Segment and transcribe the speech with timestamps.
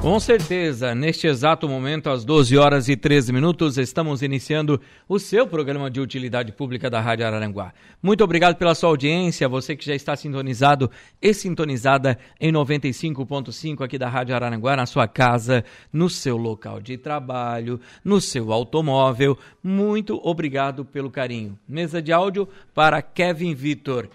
[0.00, 5.46] Com certeza, neste exato momento, às 12 horas e 13 minutos, estamos iniciando o seu
[5.46, 7.72] programa de utilidade pública da Rádio Araranguá.
[8.02, 10.90] Muito obrigado pela sua audiência, você que já está sintonizado
[11.20, 16.98] e sintonizada em 95.5 aqui da Rádio Araranguá, na sua casa, no seu local de
[16.98, 19.38] trabalho, no seu automóvel.
[19.62, 21.58] Muito obrigado pelo carinho.
[21.66, 24.08] Mesa de áudio para Kevin Vitor.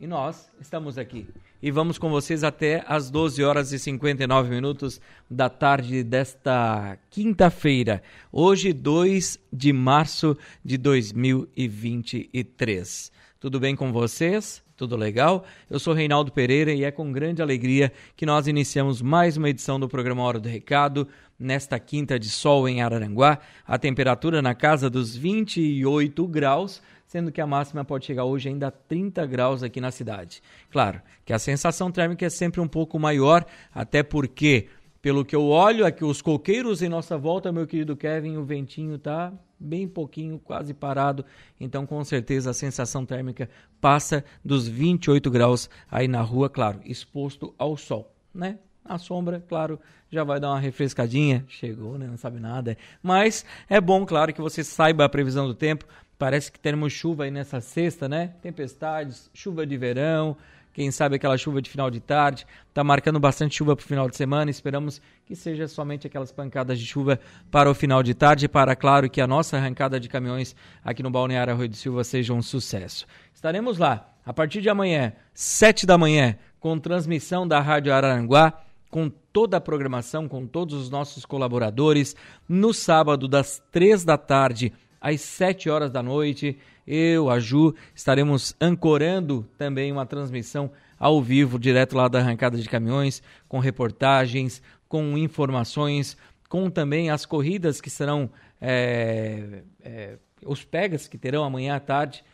[0.00, 1.26] E nós estamos aqui
[1.60, 8.00] e vamos com vocês até às 12 horas e 59 minutos da tarde desta quinta-feira,
[8.30, 13.10] hoje 2 de março de 2023.
[13.40, 14.62] Tudo bem com vocês?
[14.76, 15.44] Tudo legal?
[15.68, 19.80] Eu sou Reinaldo Pereira e é com grande alegria que nós iniciamos mais uma edição
[19.80, 24.88] do programa Hora do Recado, nesta quinta de sol em Araranguá, a temperatura na casa
[24.88, 29.80] dos 28 graus sendo que a máxima pode chegar hoje ainda a 30 graus aqui
[29.80, 30.42] na cidade.
[30.70, 34.68] Claro que a sensação térmica é sempre um pouco maior, até porque,
[35.00, 38.96] pelo que eu olho aqui, os coqueiros em nossa volta, meu querido Kevin, o ventinho
[38.96, 41.24] está bem pouquinho, quase parado.
[41.58, 43.48] Então, com certeza, a sensação térmica
[43.80, 48.58] passa dos 28 graus aí na rua, claro, exposto ao sol, né?
[48.84, 51.44] A sombra, claro, já vai dar uma refrescadinha.
[51.48, 52.06] Chegou, né?
[52.06, 52.76] Não sabe nada.
[53.02, 55.84] Mas é bom, claro, que você saiba a previsão do tempo
[56.18, 58.34] Parece que teremos chuva aí nessa sexta, né?
[58.42, 60.36] Tempestades, chuva de verão,
[60.72, 62.46] quem sabe aquela chuva de final de tarde.
[62.68, 64.50] Está marcando bastante chuva para o final de semana.
[64.50, 67.20] Esperamos que seja somente aquelas pancadas de chuva
[67.50, 71.10] para o final de tarde, para, claro, que a nossa arrancada de caminhões aqui no
[71.10, 73.06] Balneário Arroio de Silva seja um sucesso.
[73.32, 79.10] Estaremos lá a partir de amanhã, sete da manhã, com transmissão da Rádio Araranguá com
[79.32, 82.16] toda a programação, com todos os nossos colaboradores.
[82.48, 86.58] No sábado, das três da tarde às 7 horas da noite.
[86.86, 92.68] Eu, a Ju, estaremos ancorando também uma transmissão ao vivo, direto lá da arrancada de
[92.68, 96.16] caminhões, com reportagens, com informações,
[96.48, 98.30] com também as corridas que serão.
[98.60, 102.24] É, é, os pegas que terão amanhã à tarde.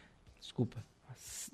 [0.40, 0.76] Desculpa.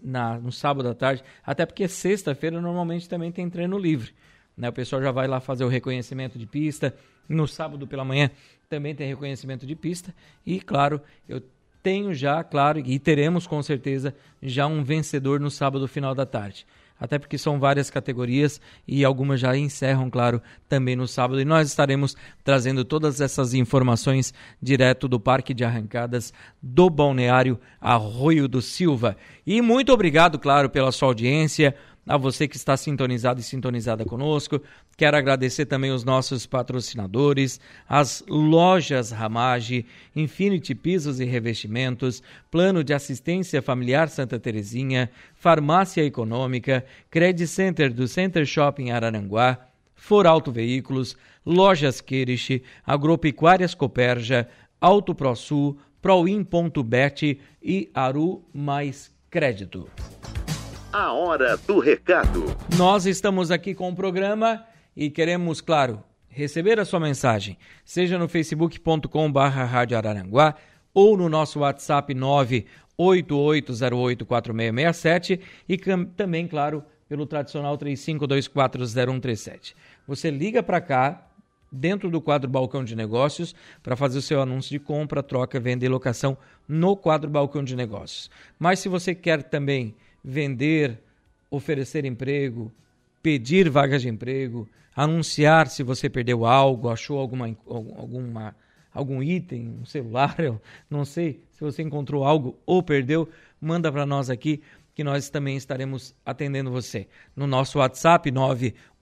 [0.03, 4.15] Na, no sábado à tarde, até porque sexta-feira normalmente também tem treino livre.
[4.57, 4.69] Né?
[4.71, 6.95] O pessoal já vai lá fazer o reconhecimento de pista.
[7.31, 8.29] No sábado pela manhã
[8.69, 10.13] também tem reconhecimento de pista.
[10.45, 11.41] E, claro, eu
[11.81, 16.67] tenho já, claro, e teremos com certeza já um vencedor no sábado final da tarde.
[17.01, 21.41] Até porque são várias categorias e algumas já encerram, claro, também no sábado.
[21.41, 22.15] E nós estaremos
[22.45, 26.31] trazendo todas essas informações direto do Parque de Arrancadas
[26.61, 29.17] do Balneário Arroio do Silva.
[29.47, 31.75] E muito obrigado, claro, pela sua audiência
[32.07, 34.61] a você que está sintonizado e sintonizada conosco.
[34.97, 42.93] Quero agradecer também os nossos patrocinadores, as lojas Ramage, Infinity Pisos e Revestimentos, Plano de
[42.93, 49.59] Assistência Familiar Santa Terezinha, Farmácia Econômica, Credit Center do Center Shopping Araranguá,
[49.95, 54.49] Foralto Veículos, Lojas Queriche, Agropecuárias Coperja,
[54.81, 59.89] Auto ProSul, Proin.bet e Aru Mais Crédito.
[60.93, 62.45] A hora do recado.
[62.77, 68.29] Nós estamos aqui com o programa e queremos, claro, receber a sua mensagem, seja no
[68.29, 69.71] facebook.com barra
[70.93, 72.13] ou no nosso WhatsApp
[72.99, 75.79] 988084667 e
[76.17, 79.77] também, claro, pelo tradicional 35240137.
[80.09, 81.25] Você liga para cá,
[81.71, 85.85] dentro do quadro Balcão de Negócios, para fazer o seu anúncio de compra, troca, venda
[85.85, 86.37] e locação
[86.67, 88.29] no quadro Balcão de Negócios.
[88.59, 90.99] Mas se você quer também vender,
[91.51, 92.73] oferecer emprego,
[93.23, 98.55] pedir vagas de emprego, anunciar se você perdeu algo, achou alguma, alguma,
[98.93, 103.29] algum item, um celular, eu não sei se você encontrou algo ou perdeu,
[103.61, 104.63] manda para nós aqui
[104.95, 107.07] que nós também estaremos atendendo você.
[107.35, 108.31] No nosso WhatsApp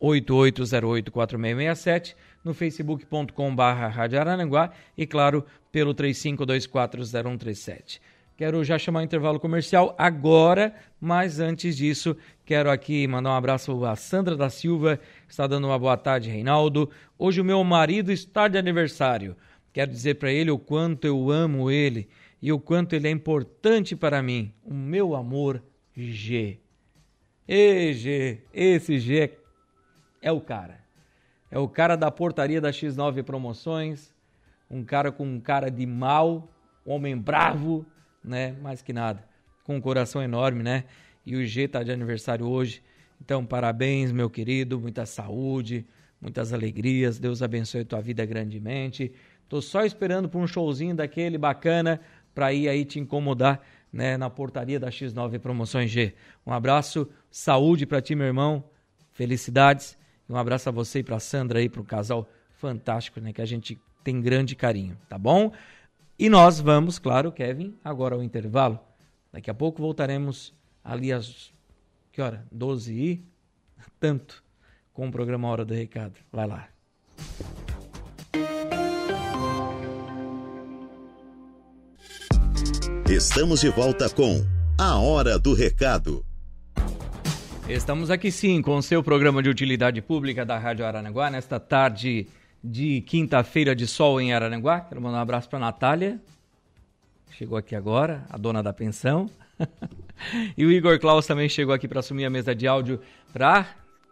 [0.01, 8.01] 988084667, no facebook.com.br Rádio Araranguá e, claro, pelo 35240137.
[8.39, 13.85] Quero já chamar o intervalo comercial agora, mas antes disso, quero aqui mandar um abraço
[13.85, 16.89] a Sandra da Silva, está dando uma boa tarde, Reinaldo.
[17.19, 19.37] Hoje o meu marido está de aniversário.
[19.73, 22.09] Quero dizer para ele o quanto eu amo ele
[22.41, 24.55] e o quanto ele é importante para mim.
[24.63, 25.61] O meu amor,
[25.97, 26.61] G.
[27.49, 29.33] E G, esse G
[30.23, 30.79] é o cara.
[31.51, 34.15] É o cara da portaria da X9 Promoções,
[34.71, 36.49] um cara com um cara de mal,
[36.87, 37.85] um homem bravo,
[38.29, 38.55] né?
[38.63, 39.25] Mais que nada.
[39.65, 40.85] Com um coração enorme, né?
[41.25, 42.83] E o G tá de aniversário hoje.
[43.21, 44.79] Então, parabéns, meu querido.
[44.79, 45.87] Muita saúde,
[46.21, 47.19] muitas alegrias.
[47.19, 49.13] Deus abençoe tua vida grandemente.
[49.49, 52.01] Tô só esperando por um showzinho daquele bacana
[52.35, 53.61] para ir aí te incomodar
[53.93, 56.15] né, na portaria da X9 Promoções G.
[56.47, 58.63] Um abraço, saúde para ti, meu irmão,
[59.13, 59.99] felicidades.
[60.29, 63.41] E um abraço a você e para Sandra aí, para o casal fantástico, né, que
[63.41, 65.53] a gente tem grande carinho, tá bom?
[66.19, 68.81] E nós vamos, claro, Kevin, agora ao intervalo.
[69.33, 71.53] Daqui a pouco voltaremos ali às
[72.11, 72.45] que hora?
[72.51, 73.25] 12 e
[74.01, 74.43] tanto
[74.93, 76.15] com o programa Hora do Recado.
[76.33, 76.69] Vai lá.
[83.09, 84.45] Estamos de volta com
[84.77, 86.27] A Hora do Recado.
[87.69, 92.27] Estamos aqui sim com o seu programa de utilidade pública da Rádio Araranguá nesta tarde
[92.63, 94.81] de quinta-feira de sol em Araranguá.
[94.81, 96.21] Quero mandar um abraço para Natália,
[97.31, 99.31] chegou aqui agora, a dona da pensão.
[100.57, 103.01] e o Igor Klaus também chegou aqui para assumir a mesa de áudio
[103.33, 103.67] para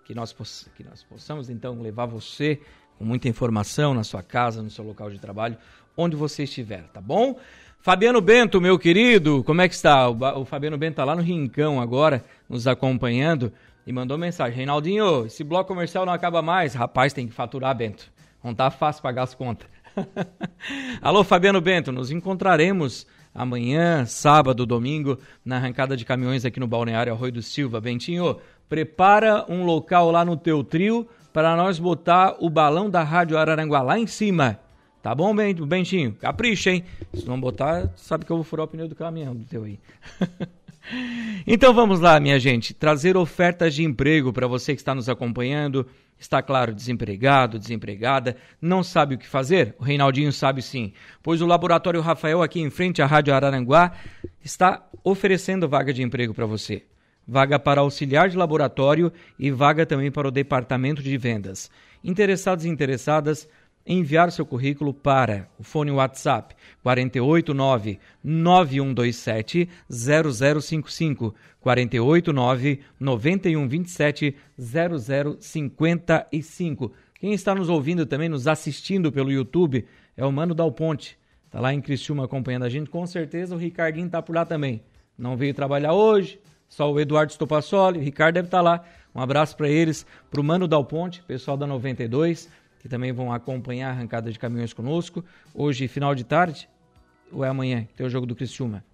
[0.04, 0.32] que nós,
[0.76, 2.60] que nós possamos então levar você
[2.98, 5.56] com muita informação na sua casa, no seu local de trabalho,
[5.96, 7.38] onde você estiver, tá bom?
[7.80, 10.08] Fabiano Bento, meu querido, como é que está?
[10.08, 13.52] O, o Fabiano Bento está lá no Rincão agora, nos acompanhando,
[13.86, 16.74] e mandou mensagem: Reinaldinho, esse bloco comercial não acaba mais.
[16.74, 18.10] Rapaz, tem que faturar, Bento.
[18.46, 19.68] Não tá fácil pagar as contas.
[21.02, 23.04] Alô, Fabiano Bento, nos encontraremos
[23.34, 27.80] amanhã, sábado, domingo, na arrancada de caminhões aqui no Balneário Arroio do Silva.
[27.80, 28.36] Bentinho,
[28.68, 33.82] prepara um local lá no teu trio para nós botar o balão da Rádio Araranguá
[33.82, 34.60] lá em cima.
[35.02, 36.12] Tá bom, Bentinho?
[36.12, 36.84] Capricha, hein?
[37.14, 39.80] Se não botar, sabe que eu vou furar o pneu do caminhão do teu aí.
[41.46, 42.74] então vamos lá, minha gente.
[42.74, 45.86] Trazer ofertas de emprego para você que está nos acompanhando.
[46.18, 49.74] Está claro, desempregado, desempregada, não sabe o que fazer?
[49.78, 53.92] O Reinaldinho sabe sim, pois o Laboratório Rafael, aqui em frente à Rádio Araranguá,
[54.42, 56.84] está oferecendo vaga de emprego para você.
[57.28, 61.70] Vaga para auxiliar de laboratório e vaga também para o departamento de vendas.
[62.02, 63.48] Interessados e interessadas,
[63.86, 76.92] enviar seu currículo para o fone WhatsApp 489 9127 0055 489 9127 0055.
[77.14, 79.86] Quem está nos ouvindo também, nos assistindo pelo YouTube,
[80.16, 81.18] é o Mano Dal Ponte.
[81.46, 82.90] Está lá em Criciúma acompanhando a gente.
[82.90, 84.82] Com certeza o Ricardinho está por lá também.
[85.16, 87.98] Não veio trabalhar hoje, só o Eduardo Stopassoli.
[87.98, 88.84] O Ricardo deve estar tá lá.
[89.14, 92.50] Um abraço para eles, para o Mano Dal Ponte, pessoal da 92
[92.86, 95.24] que também vão acompanhar a arrancada de caminhões conosco.
[95.52, 96.68] Hoje, final de tarde,
[97.32, 98.84] ou é amanhã, tem o jogo do Criciúma?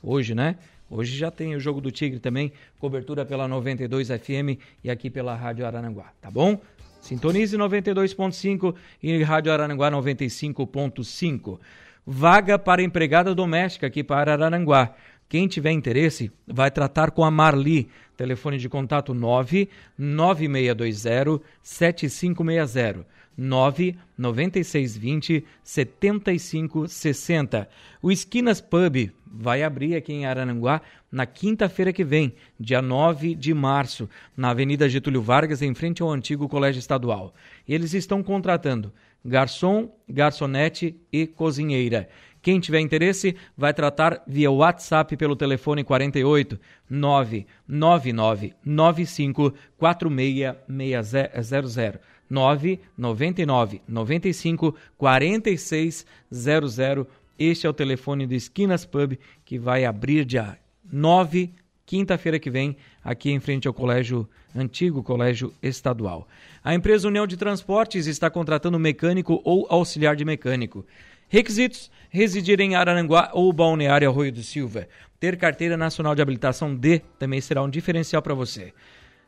[0.00, 0.54] Hoje, né?
[0.88, 5.34] Hoje já tem o jogo do Tigre também, cobertura pela 92 FM e aqui pela
[5.34, 6.60] Rádio Arananguá, tá bom?
[7.00, 11.58] Sintonize 92.5 e Rádio Arananguá 95.5.
[12.06, 14.94] Vaga para empregada doméstica aqui para Araranguá.
[15.28, 17.88] Quem tiver interesse, vai tratar com a Marli.
[18.16, 23.06] Telefone de contato 99620 7560.
[23.36, 27.68] 99620 7560.
[28.02, 33.54] O Esquinas Pub vai abrir aqui em Arananguá na quinta-feira que vem, dia 9 de
[33.54, 37.32] março, na Avenida Getúlio Vargas, em frente ao antigo Colégio Estadual.
[37.68, 38.92] Eles estão contratando
[39.24, 42.08] garçom, garçonete e cozinheira.
[42.42, 52.00] Quem tiver interesse, vai tratar via WhatsApp pelo telefone 48 999 95 4600.
[52.30, 57.06] 999 95 4600.
[57.38, 60.56] Este é o telefone do Esquinas Pub que vai abrir dia
[60.90, 61.52] 9,
[61.84, 66.28] quinta-feira que vem, aqui em frente ao colégio antigo colégio estadual.
[66.62, 70.84] A empresa União de Transportes está contratando mecânico ou auxiliar de mecânico.
[71.28, 74.88] Requisitos: residir em Araranguá ou Balneário Arroio do Silva.
[75.18, 78.72] Ter carteira nacional de habilitação D também será um diferencial para você.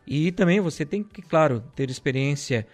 [0.07, 2.67] E também você tem que, claro, ter experiência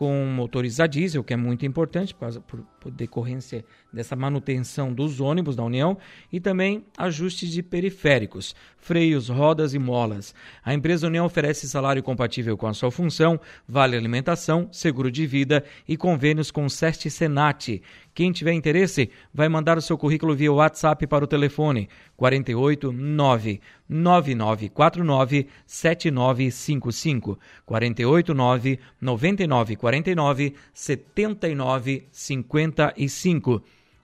[0.00, 5.20] com motores a diesel, que é muito importante por, por, por, decorrência dessa manutenção dos
[5.20, 5.96] ônibus da União,
[6.32, 10.34] e também ajustes de periféricos, freios, rodas e molas.
[10.64, 15.64] A empresa União oferece salário compatível com a sua função, vale alimentação, seguro de vida
[15.86, 17.82] e convênios com SEST Senat.
[18.12, 23.60] Quem tiver interesse, vai mandar o seu currículo via WhatsApp para o telefone 48 9
[23.88, 30.54] 9949 7955 48 9 9949
[32.70, 33.62] 7955.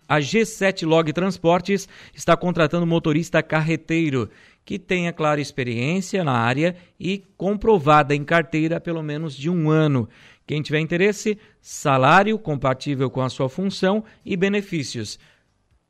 [0.08, 4.30] A G7 Log Transportes está contratando motorista carreteiro
[4.64, 10.08] que tenha clara experiência na área e comprovada em carteira pelo menos de um ano.
[10.46, 15.18] Quem tiver interesse, salário compatível com a sua função e benefícios.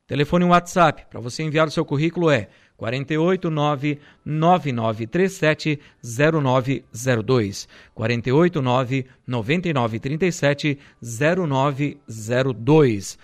[0.07, 13.17] Telefone WhatsApp para você enviar o seu currículo é 489 9937 0902 489 9937 0902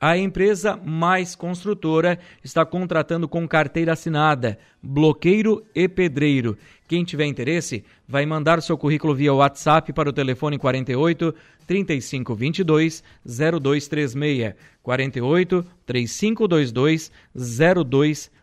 [0.00, 6.56] A empresa Mais Construtora está contratando com carteira assinada, bloqueiro e pedreiro.
[6.88, 11.34] Quem tiver interesse, vai mandar seu currículo via WhatsApp para o telefone 48
[11.66, 14.54] 35 22 0236.
[14.82, 18.41] 48 3522 0236.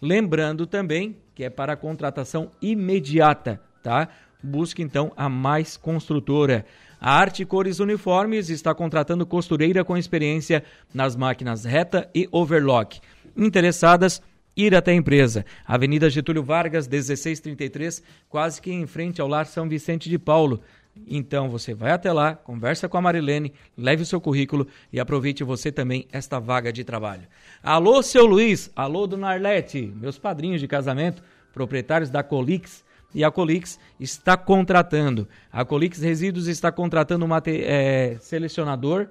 [0.00, 4.08] Lembrando também que é para contratação imediata, tá?
[4.42, 6.66] Busque então a Mais Construtora.
[7.00, 13.00] A Arte Cores Uniformes está contratando costureira com experiência nas máquinas reta e overlock.
[13.34, 14.20] Interessadas,
[14.54, 15.46] ir até a empresa.
[15.66, 20.60] Avenida Getúlio Vargas, 1633, quase que em frente ao Lar São Vicente de Paulo.
[21.06, 25.42] Então você vai até lá, conversa com a Marilene, leve o seu currículo e aproveite
[25.44, 27.26] você também esta vaga de trabalho.
[27.62, 33.30] Alô, seu Luiz, alô, dona Arlete, meus padrinhos de casamento, proprietários da Colix e a
[33.30, 35.28] Colix está contratando.
[35.50, 39.08] A Colix Resíduos está contratando um é, selecionador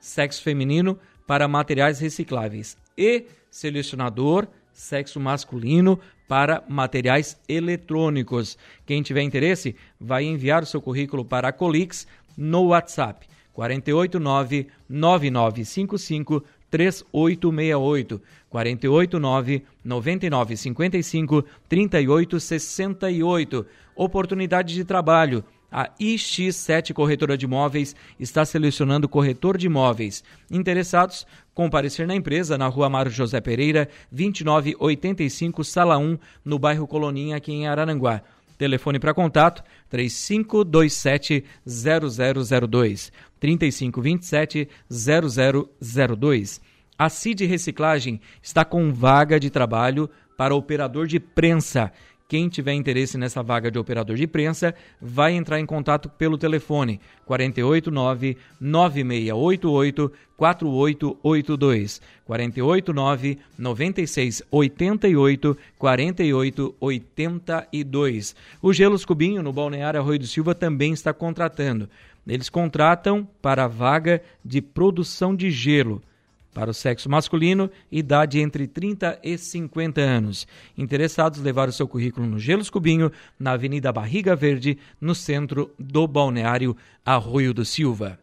[0.00, 8.58] sexo feminino para materiais recicláveis e selecionador sexo masculino para materiais eletrônicos.
[8.84, 12.06] Quem tiver interesse, vai enviar o seu currículo para a Colix
[12.36, 23.66] no WhatsApp 489 9955 3868 489 9955 3868.
[23.94, 25.42] Oportunidade de trabalho.
[25.70, 30.22] A iX7 Corretora de Imóveis está selecionando corretor de imóveis.
[30.50, 37.36] Interessados, comparecer na empresa na rua Mário José Pereira, 2985, sala 1, no bairro Coloninha,
[37.36, 38.22] aqui em Araranguá.
[38.56, 46.60] Telefone para contato 3527 0002 3527 0002.
[46.98, 51.92] A CID Reciclagem está com vaga de trabalho para operador de prensa.
[52.28, 57.00] Quem tiver interesse nessa vaga de operador de prensa, vai entrar em contato pelo telefone
[57.24, 68.34] 489 9688 4882 489 9688 4882.
[68.60, 71.88] O Gelos Cubinho no Balneário Arroio do Silva também está contratando.
[72.26, 76.02] Eles contratam para a vaga de produção de gelo
[76.56, 80.48] para o sexo masculino, idade entre 30 e 50 anos.
[80.74, 86.08] Interessados levar o seu currículo no Gelos Cubinho, na Avenida Barriga Verde, no centro do
[86.08, 88.18] balneário Arroio do Silva.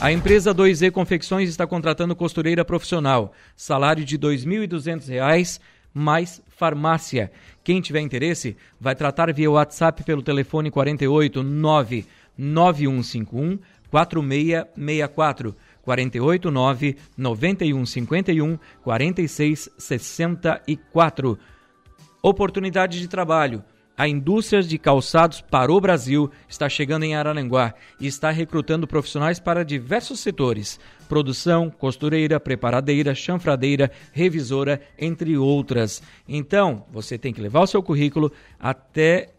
[0.00, 3.34] A empresa 2E Confecções está contratando costureira profissional.
[3.54, 5.60] Salário de R$ 2.200
[5.92, 7.30] mais farmácia.
[7.62, 12.06] Quem tiver interesse, vai tratar via WhatsApp pelo telefone 48 9
[12.38, 13.58] 9151
[13.90, 21.38] 4664 489 9151 4664.
[22.22, 23.64] Oportunidade de trabalho.
[23.96, 29.38] A indústria de calçados para o Brasil está chegando em Araranguá e está recrutando profissionais
[29.38, 36.02] para diversos setores: produção, costureira, preparadeira, chanfradeira, revisora, entre outras.
[36.26, 39.34] Então, você tem que levar o seu currículo até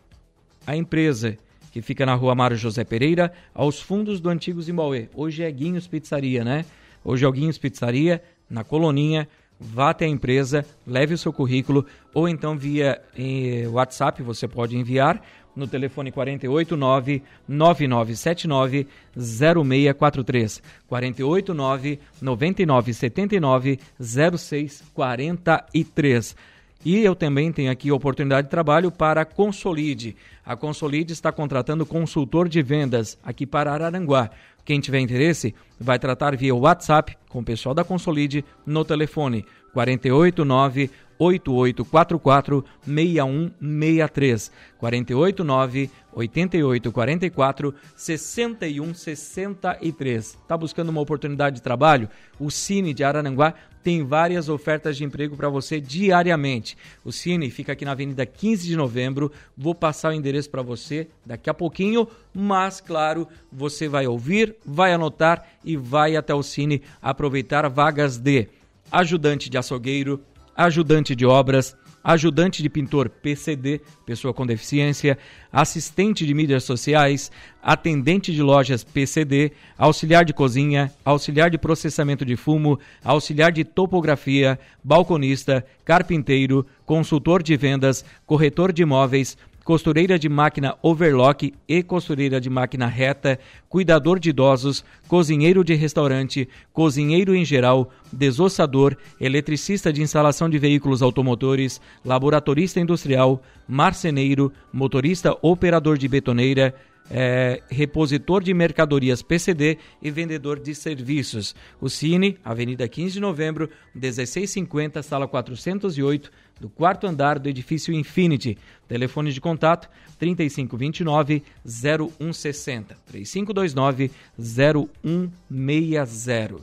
[0.68, 1.40] a empresa
[1.72, 5.08] que fica na rua Mário José Pereira, aos fundos do antigo Zimbauê.
[5.16, 6.66] Hoje é Guinhos Pizzaria, né?
[7.04, 9.28] Hoje é o Guinhos Pizzaria, na Coloninha.
[9.64, 11.86] Vá até a empresa, leve o seu currículo
[12.16, 15.22] ou então via eh, WhatsApp você pode enviar
[15.56, 26.36] no telefone 489 9979 0643 489 9979 0643
[26.84, 30.16] e eu também tenho aqui oportunidade de trabalho para a Consolide.
[30.46, 34.30] A Consolide está contratando consultor de vendas aqui para Araranguá.
[34.66, 40.90] Quem tiver interesse, vai tratar via WhatsApp com o pessoal da Consolide no telefone 489
[41.22, 50.38] 8844 6163 489 8844 6163.
[50.48, 52.10] Tá buscando uma oportunidade de trabalho?
[52.40, 56.76] O Cine de Arananguá tem várias ofertas de emprego para você diariamente.
[57.06, 59.32] O Cine fica aqui na Avenida 15 de Novembro.
[59.56, 64.92] Vou passar o endereço para você daqui a pouquinho, mas claro, você vai ouvir, vai
[64.94, 68.48] anotar e vai até o Cine aproveitar vagas de
[68.92, 70.22] ajudante de açougueiro,
[70.66, 75.18] ajudante de obras, ajudante de pintor PCD, pessoa com deficiência,
[75.52, 82.36] assistente de mídias sociais, atendente de lojas PCD, auxiliar de cozinha, auxiliar de processamento de
[82.36, 90.76] fumo, auxiliar de topografia, balconista, carpinteiro, consultor de vendas, corretor de imóveis, costureira de máquina
[90.82, 93.40] overlock e costureira de máquina reta,
[93.70, 101.02] cuidador de idosos, cozinheiro de restaurante, cozinheiro em geral, desossador, eletricista de instalação de veículos
[101.02, 106.74] automotores, laboratorista industrial, marceneiro, motorista operador de betoneira,
[107.10, 111.54] é, repositor de mercadorias PCD e vendedor de serviços.
[111.80, 118.56] O Cine, Avenida 15 de Novembro, 1650, sala 408, do quarto andar do edifício Infinity.
[118.88, 119.90] Telefone de contato
[120.20, 126.58] 3529 0160 3529 0160.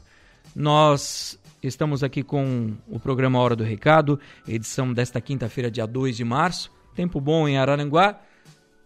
[0.54, 6.24] Nós estamos aqui com o programa Hora do Recado, edição desta quinta-feira, dia 2 de
[6.24, 6.70] março.
[6.94, 8.20] Tempo bom em Araranguá,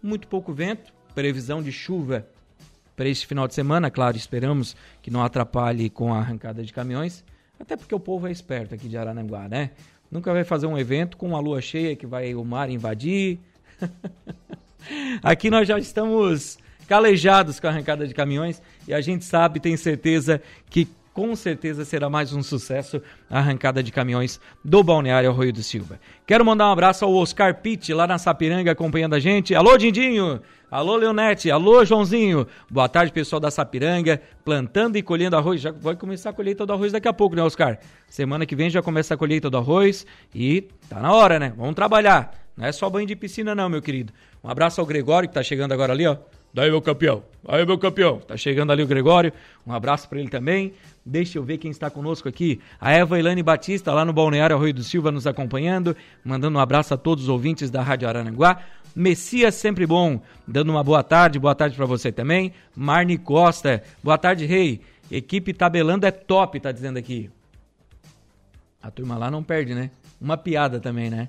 [0.02, 2.26] muito pouco vento, previsão de chuva
[2.96, 3.90] para este final de semana.
[3.90, 7.22] Claro, esperamos que não atrapalhe com a arrancada de caminhões,
[7.60, 9.72] até porque o povo é esperto aqui de Araranguá, né?
[10.12, 13.38] Nunca vai fazer um evento com uma lua cheia que vai o mar invadir.
[15.24, 19.74] aqui nós já estamos calejados com a arrancada de caminhões e a gente sabe, tem
[19.74, 25.52] certeza que com certeza será mais um sucesso a arrancada de caminhões do Balneário Arroio
[25.52, 26.00] do Silva.
[26.26, 29.54] Quero mandar um abraço ao Oscar Pitt, lá na Sapiranga, acompanhando a gente.
[29.54, 30.40] Alô, Dindinho!
[30.70, 31.50] Alô, Leonete!
[31.50, 32.46] Alô, Joãozinho!
[32.70, 35.60] Boa tarde, pessoal da Sapiranga, plantando e colhendo arroz.
[35.60, 37.78] Já vai começar a colheita do arroz daqui a pouco, né, Oscar?
[38.08, 41.52] Semana que vem já começa a colheita do arroz e tá na hora, né?
[41.56, 42.32] Vamos trabalhar.
[42.56, 44.12] Não é só banho de piscina, não, meu querido.
[44.42, 46.16] Um abraço ao Gregório, que tá chegando agora ali, ó.
[46.54, 47.22] Daí, meu campeão.
[47.46, 48.18] Aí, meu campeão.
[48.18, 49.32] Tá chegando ali o Gregório.
[49.66, 50.74] Um abraço para ele também.
[51.04, 52.60] Deixa eu ver quem está conosco aqui.
[52.80, 55.96] A Eva Ilane Batista, lá no Balneário Arroio do Silva, nos acompanhando.
[56.24, 58.60] Mandando um abraço a todos os ouvintes da Rádio Arananguá.
[58.94, 61.38] Messias Sempre Bom, dando uma boa tarde.
[61.38, 62.52] Boa tarde para você também.
[62.76, 63.82] Marne Costa.
[64.02, 64.80] Boa tarde, Rei.
[65.10, 67.30] Equipe tabelando é top, tá dizendo aqui.
[68.82, 69.90] A turma lá não perde, né?
[70.20, 71.28] Uma piada também, né?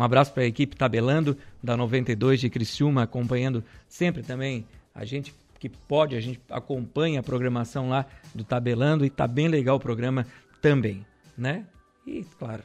[0.00, 5.34] Um abraço para a equipe tabelando da 92 de Criciúma, acompanhando sempre também a gente
[5.58, 9.78] que pode, a gente acompanha a programação lá do Tabelando e tá bem legal o
[9.78, 10.26] programa
[10.62, 11.04] também,
[11.36, 11.66] né?
[12.06, 12.62] E claro,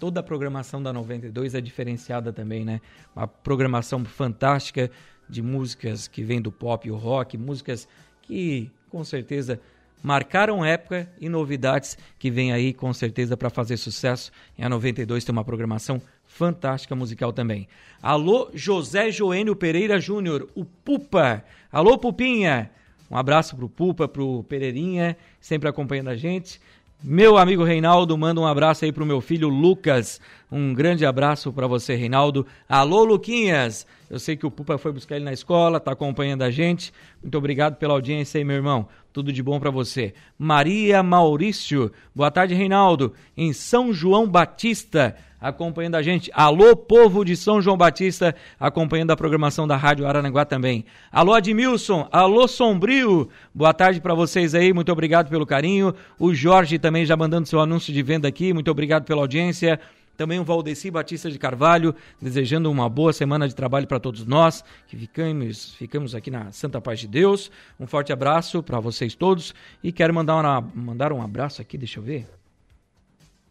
[0.00, 2.80] toda a programação da 92 é diferenciada também, né?
[3.14, 4.90] Uma programação fantástica
[5.28, 7.86] de músicas que vem do pop e o rock, músicas
[8.22, 9.60] que com certeza
[10.02, 14.32] marcaram época e novidades que vem aí com certeza para fazer sucesso.
[14.56, 16.00] E a 92 tem uma programação
[16.32, 17.68] fantástica musical também.
[18.02, 21.44] Alô, José Joênio Pereira Júnior, o Pupa.
[21.70, 22.70] Alô, Pupinha.
[23.10, 26.58] Um abraço pro Pupa, pro Pereirinha, sempre acompanhando a gente.
[27.04, 30.20] Meu amigo Reinaldo, manda um abraço aí pro meu filho Lucas.
[30.54, 32.46] Um grande abraço para você, Reinaldo.
[32.68, 33.86] Alô, Luquinhas.
[34.10, 36.92] Eu sei que o Pupa foi buscar ele na escola, tá acompanhando a gente.
[37.22, 38.86] Muito obrigado pela audiência aí, meu irmão.
[39.14, 40.12] Tudo de bom para você.
[40.38, 41.90] Maria Maurício.
[42.14, 43.14] Boa tarde, Reinaldo.
[43.34, 46.30] Em São João Batista acompanhando a gente.
[46.32, 50.84] Alô, povo de São João Batista, acompanhando a programação da Rádio Araranguá também.
[51.10, 52.08] Alô, Admilson.
[52.12, 53.28] Alô, Sombrio.
[53.52, 55.94] Boa tarde para vocês aí, muito obrigado pelo carinho.
[56.16, 59.80] O Jorge também já mandando seu anúncio de venda aqui, muito obrigado pela audiência.
[60.16, 64.64] Também o Valdeci Batista de Carvalho, desejando uma boa semana de trabalho para todos nós,
[64.86, 67.50] que ficamos, ficamos aqui na Santa Paz de Deus.
[67.80, 71.98] Um forte abraço para vocês todos e quero mandar, uma, mandar um abraço aqui, deixa
[71.98, 72.26] eu ver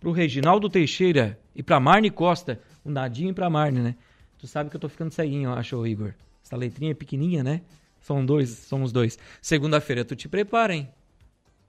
[0.01, 2.59] para o Reginaldo Teixeira e para Marne Costa.
[2.83, 3.95] Um dadinho para Marne, né?
[4.39, 6.13] Tu sabe que eu tô ficando ceguinho, eu acho, Igor.
[6.43, 7.61] Essa letrinha é pequenininha, né?
[7.99, 9.19] São dois, somos dois.
[9.39, 10.89] Segunda-feira tu te prepara, hein?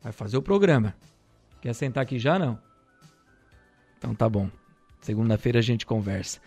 [0.03, 0.95] Vai fazer o programa.
[1.61, 2.59] Quer sentar aqui já, não?
[3.99, 4.51] Então tá bom.
[5.03, 6.41] Segunda-feira a gente conversa.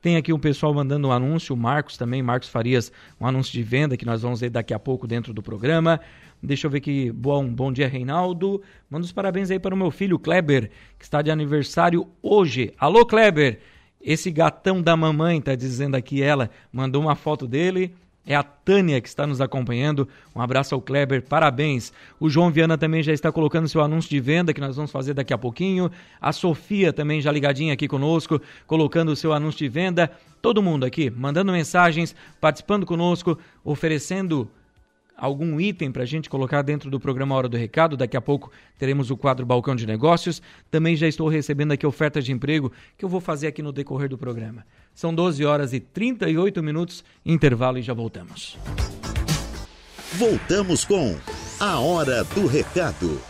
[0.00, 3.62] Tem aqui um pessoal mandando um anúncio, o Marcos também, Marcos Farias, um anúncio de
[3.62, 6.00] venda que nós vamos ver daqui a pouco dentro do programa.
[6.40, 7.10] Deixa eu ver aqui.
[7.10, 8.62] Bom, bom dia, Reinaldo.
[8.88, 12.72] Manda os parabéns aí para o meu filho, Kleber, que está de aniversário hoje.
[12.78, 13.58] Alô, Kleber!
[14.00, 17.92] Esse gatão da mamãe, tá dizendo aqui ela, mandou uma foto dele.
[18.26, 20.08] É a Tânia que está nos acompanhando.
[20.34, 21.92] Um abraço ao Kleber, parabéns.
[22.18, 25.14] O João Viana também já está colocando seu anúncio de venda, que nós vamos fazer
[25.14, 25.88] daqui a pouquinho.
[26.20, 30.10] A Sofia também já ligadinha aqui conosco, colocando o seu anúncio de venda.
[30.42, 34.50] Todo mundo aqui mandando mensagens, participando conosco, oferecendo
[35.16, 37.96] algum item para a gente colocar dentro do programa Hora do Recado.
[37.96, 40.42] Daqui a pouco teremos o quadro Balcão de Negócios.
[40.70, 44.08] Também já estou recebendo aqui ofertas de emprego que eu vou fazer aqui no decorrer
[44.08, 44.64] do programa.
[44.94, 48.58] São 12 horas e 38 minutos, intervalo e já voltamos.
[50.14, 51.16] Voltamos com
[51.60, 53.20] a Hora do Recado.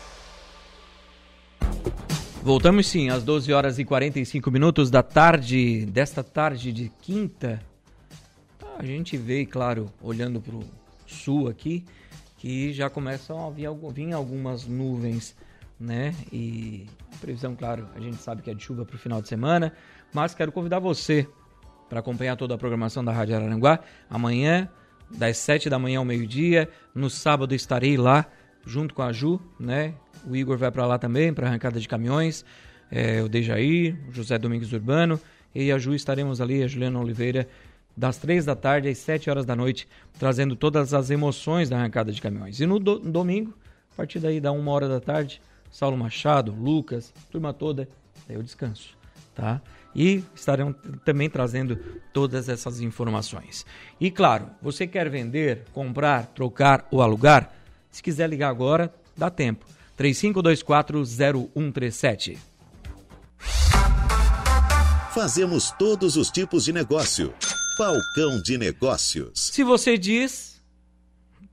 [2.43, 7.61] Voltamos sim, às 12 horas e 45 minutos da tarde, desta tarde de quinta.
[8.79, 10.65] A gente vê, claro, olhando para o
[11.07, 11.85] sul aqui,
[12.39, 15.37] que já começam a vir, vir algumas nuvens,
[15.79, 16.15] né?
[16.33, 16.87] E
[17.21, 19.73] previsão, claro, a gente sabe que é de chuva para o final de semana,
[20.13, 21.27] mas quero convidar você
[21.89, 23.81] para acompanhar toda a programação da Rádio Araranguá.
[24.11, 24.69] Amanhã,
[25.11, 28.27] das 7 da manhã ao meio-dia, no sábado estarei lá
[28.65, 29.95] junto com a Ju, né?
[30.27, 32.45] O Igor vai para lá também para arrancada de caminhões,
[32.91, 35.21] é, o Dejair, o José Domingos Urbano
[35.55, 37.49] e a Ju estaremos ali, a Juliana Oliveira
[37.97, 42.13] das três da tarde às sete horas da noite, trazendo todas as emoções da arrancada
[42.13, 42.61] de caminhões.
[42.61, 43.57] E no, do, no domingo,
[43.93, 47.89] a partir daí da uma hora da tarde, Saulo Machado, Lucas, turma toda,
[48.29, 48.91] daí eu descanso,
[49.35, 49.63] tá?
[49.95, 51.79] E estarão também trazendo
[52.13, 53.65] todas essas informações.
[53.99, 57.51] E claro, você quer vender, comprar, trocar ou alugar?
[57.91, 59.65] Se quiser ligar agora, dá tempo.
[59.99, 62.37] 35240137.
[65.15, 67.33] Fazemos todos os tipos de negócio.
[67.79, 69.51] Balcão de Negócios.
[69.53, 70.65] Se você diz,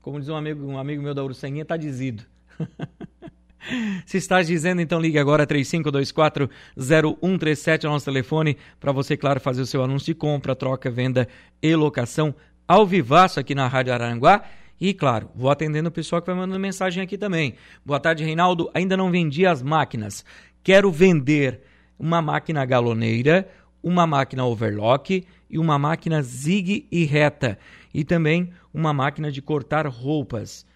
[0.00, 2.22] como diz um amigo, um amigo meu da Uruçanguinha, tá dizido.
[4.06, 9.66] Se está dizendo, então ligue agora 3524-0137, é nosso telefone, para você, claro, fazer o
[9.66, 11.28] seu anúncio de compra, troca, venda
[11.62, 12.34] e locação
[12.66, 14.44] ao vivaço aqui na Rádio Araranguá.
[14.80, 17.54] E, claro, vou atendendo o pessoal que vai mandando mensagem aqui também.
[17.84, 18.70] Boa tarde, Reinaldo.
[18.72, 20.24] Ainda não vendi as máquinas.
[20.62, 21.60] Quero vender
[21.98, 23.46] uma máquina galoneira,
[23.82, 27.56] uma máquina overlock e uma máquina zig e reta.
[27.94, 30.66] E também uma máquina de cortar roupas.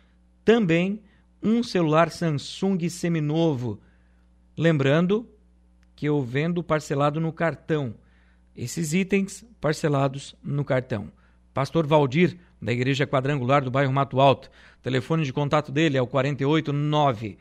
[0.45, 1.03] Também
[1.43, 3.81] um celular Samsung seminovo.
[4.57, 5.29] Lembrando
[5.97, 7.93] que eu vendo parcelado no cartão.
[8.55, 11.11] Esses itens parcelados no cartão.
[11.53, 14.49] Pastor Valdir, da Igreja Quadrangular do bairro Mato Alto.
[14.81, 17.37] Telefone de contato dele é o 489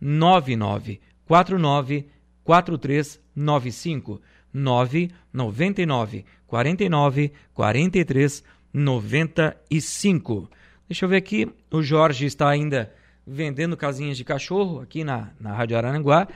[0.00, 2.08] 9949
[2.42, 4.20] 4395
[4.52, 8.42] 999 49 43
[8.74, 10.50] 95.
[10.88, 12.92] Deixa eu ver aqui, o Jorge está ainda
[13.24, 16.26] vendendo casinhas de cachorro aqui na, na Rádio Araranguá.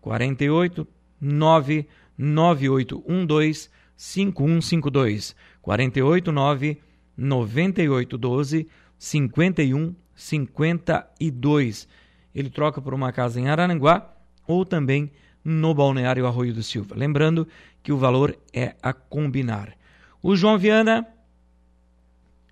[0.00, 0.88] 48
[1.20, 6.80] 99812 5152 489
[7.18, 8.66] 9812
[8.98, 11.88] 5152
[12.34, 14.10] ele troca por uma casa em Araranguá
[14.48, 15.12] ou também
[15.44, 16.96] no Balneário Arroio do Silva.
[16.96, 17.46] Lembrando
[17.82, 19.76] que o valor é a combinar.
[20.22, 21.06] O João Viana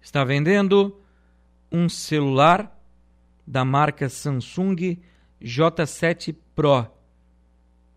[0.02, 1.00] está vendendo
[1.70, 2.76] um celular
[3.46, 4.98] da marca Samsung
[5.40, 6.86] J7 Pro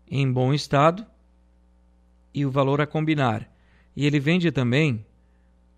[0.08, 1.04] em bom estado
[2.32, 3.50] e o valor a combinar.
[3.94, 5.04] E ele vende também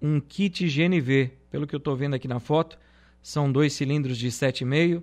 [0.01, 2.79] um kit GNV, pelo que eu estou vendo aqui na foto,
[3.23, 5.03] são dois cilindros de 7,5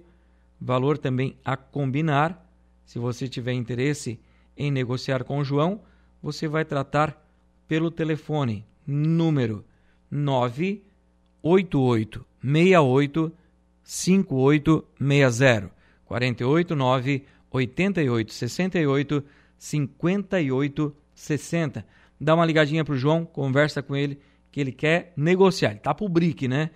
[0.62, 2.48] valor também a combinar.
[2.86, 4.20] Se você tiver interesse
[4.56, 5.82] em negociar com o João,
[6.22, 7.22] você vai tratar
[7.68, 9.66] pelo telefone número
[10.12, 10.95] 988
[11.46, 12.26] 68
[13.84, 15.72] 5860
[16.06, 19.24] 489 88 68
[19.58, 21.86] 58 60.
[22.20, 24.20] Dá uma ligadinha pro João, conversa com ele
[24.52, 25.70] que ele quer negociar.
[25.72, 26.72] Ele tá pro brick, né?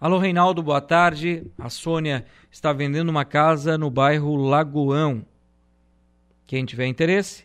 [0.00, 1.44] Alô, Reinaldo, boa tarde.
[1.56, 5.24] A Sônia está vendendo uma casa no bairro Lagoão.
[6.46, 7.44] Quem tiver interesse,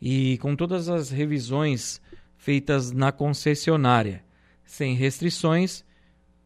[0.00, 2.00] e com todas as revisões
[2.36, 4.24] feitas na concessionária,
[4.64, 5.84] sem restrições.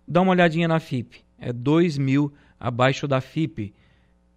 [0.07, 3.73] Dá uma olhadinha na FIP, é 2 mil abaixo da FIP.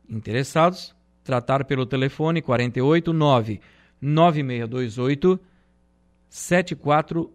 [0.10, 0.96] Interessados?
[1.24, 3.60] Tratar pelo telefone 489
[4.00, 5.40] 9628
[6.30, 7.34] 74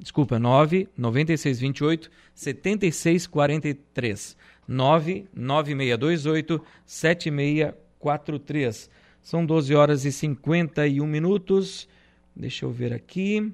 [0.00, 4.36] desculpa, 9 9628 7643
[4.66, 8.90] 9 9628 7643.
[9.22, 11.88] São 12 horas e 51 minutos.
[12.34, 13.52] Deixa eu ver aqui.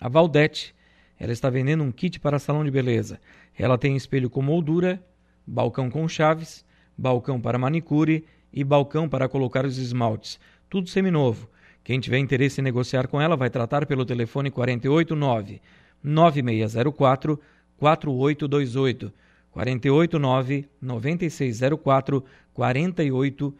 [0.00, 0.74] A Valdete,
[1.18, 3.20] ela está vendendo um kit para salão de beleza.
[3.58, 5.02] Ela tem espelho com moldura,
[5.46, 6.64] balcão com chaves,
[6.96, 11.48] balcão para manicure e balcão para colocar os esmaltes tudo seminovo.
[11.84, 15.60] Quem tiver interesse em negociar com ela vai tratar pelo telefone 489
[16.02, 17.40] 9604
[17.78, 19.12] 4828
[19.50, 23.54] 489 9604 4828.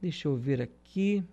[0.00, 1.24] Deixa eu ver aqui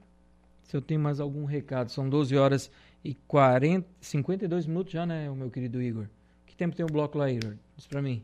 [0.64, 1.92] se eu tenho mais algum recado.
[1.92, 2.72] São 12 horas
[3.04, 6.08] e 40, 52 minutos já, né, o meu querido Igor?
[6.48, 7.54] Que tempo tem o bloco lá, Igor?
[7.78, 8.24] Diz pra mim.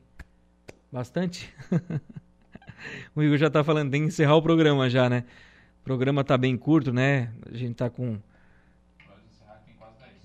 [0.92, 1.54] Bastante?
[3.16, 5.26] o Igor já tá falando, tem que encerrar o programa já, né?
[5.82, 7.32] O programa tá bem curto, né?
[7.52, 8.18] A gente tá com.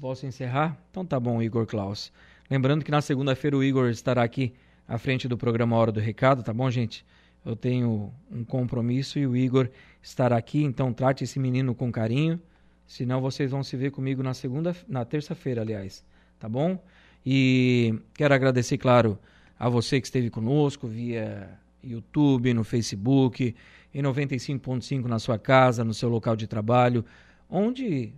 [0.00, 0.78] Posso encerrar?
[0.90, 2.12] Então tá bom, Igor Klaus.
[2.50, 4.54] Lembrando que na segunda-feira o Igor estará aqui
[4.86, 7.04] à frente do programa Hora do Recado, tá bom, gente?
[7.46, 9.70] Eu tenho um compromisso e o Igor
[10.02, 12.42] estará aqui, então trate esse menino com carinho.
[12.88, 16.04] Senão vocês vão se ver comigo na segunda, na terça-feira, aliás,
[16.40, 16.76] tá bom?
[17.24, 19.16] E quero agradecer, claro,
[19.56, 21.48] a você que esteve conosco via
[21.84, 23.54] YouTube, no Facebook,
[23.94, 27.04] em 95.5 na sua casa, no seu local de trabalho,
[27.48, 28.12] onde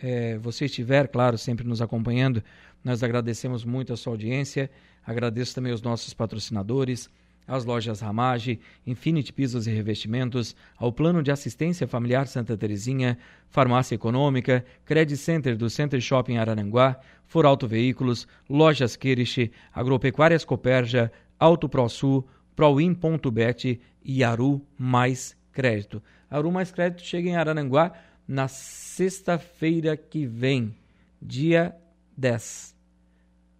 [0.00, 2.40] é, você estiver, claro, sempre nos acompanhando.
[2.84, 4.70] Nós agradecemos muito a sua audiência,
[5.04, 7.10] agradeço também os nossos patrocinadores
[7.46, 13.94] às lojas Ramage, Infinity Pisos e Revestimentos, ao Plano de Assistência Familiar Santa Terezinha, Farmácia
[13.94, 22.26] Econômica, Credit Center do Center Shopping Araranguá, Foralto Veículos, Lojas Queriche, Agropecuárias Coperja, Auto ProSul,
[22.56, 26.02] Proin.bet e Aru Mais Crédito.
[26.30, 27.92] Aru Mais Crédito chega em Araranguá
[28.26, 30.74] na sexta-feira que vem,
[31.20, 31.74] dia
[32.16, 32.73] 10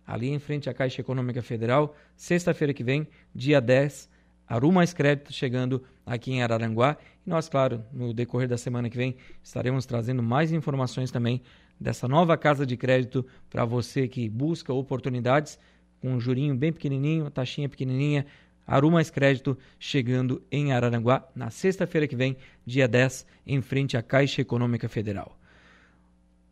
[0.07, 4.11] ali em frente à Caixa Econômica Federal, sexta-feira que vem, dia 10,
[4.47, 6.97] Aru Mais Crédito chegando aqui em Araranguá.
[7.27, 11.43] E nós, claro, no decorrer da semana que vem, estaremos trazendo mais informações também
[11.81, 15.59] dessa nova casa de crédito para você que busca oportunidades
[16.01, 18.27] com um jurinho bem pequenininho, taxinha pequenininha.
[18.67, 24.03] Aru Mais Crédito chegando em Araranguá na sexta-feira que vem, dia 10, em frente à
[24.03, 25.39] Caixa Econômica Federal.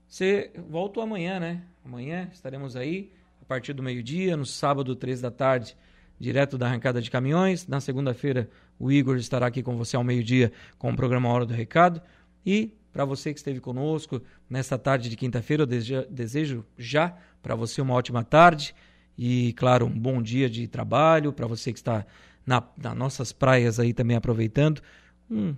[0.08, 1.62] Você volta amanhã, né?
[1.84, 3.10] Amanhã estaremos aí
[3.42, 5.76] a partir do meio-dia, no sábado, três da tarde,
[6.18, 7.66] direto da arrancada de caminhões.
[7.66, 11.52] Na segunda-feira, o Igor estará aqui com você ao meio-dia com o programa Hora do
[11.52, 12.00] Recado.
[12.46, 17.82] E para você que esteve conosco nesta tarde de quinta-feira, eu desejo já para você
[17.82, 18.74] uma ótima tarde
[19.18, 21.32] e, claro, um bom dia de trabalho.
[21.32, 22.06] Para você que está
[22.46, 24.80] na, nas nossas praias aí também aproveitando,
[25.28, 25.56] hum,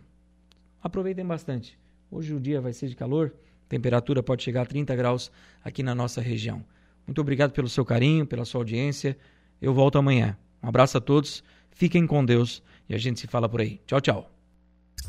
[0.83, 1.79] aproveitem bastante.
[2.11, 3.35] Hoje o dia vai ser de calor,
[3.69, 5.31] temperatura pode chegar a 30 graus
[5.63, 6.65] aqui na nossa região.
[7.07, 9.17] Muito obrigado pelo seu carinho, pela sua audiência.
[9.61, 10.37] Eu volto amanhã.
[10.63, 13.81] Um abraço a todos, fiquem com Deus e a gente se fala por aí.
[13.87, 14.31] Tchau, tchau.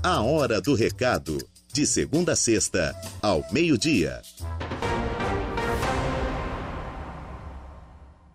[0.03, 1.37] A Hora do Recado,
[1.73, 4.21] de segunda a sexta, ao meio-dia.